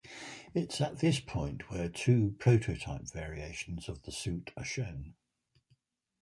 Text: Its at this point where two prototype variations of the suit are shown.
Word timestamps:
Its 0.55 0.81
at 0.81 0.97
this 0.97 1.19
point 1.19 1.69
where 1.69 1.87
two 1.87 2.35
prototype 2.39 3.03
variations 3.13 3.87
of 3.87 4.01
the 4.01 4.11
suit 4.11 4.49
are 4.57 4.65
shown. 4.65 5.13